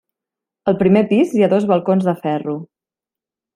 Al 0.71 0.77
primer 0.79 1.03
pis 1.11 1.35
hi 1.35 1.45
ha 1.45 1.51
dos 1.53 1.69
balcons 1.73 2.09
de 2.11 2.17
ferro. 2.25 2.59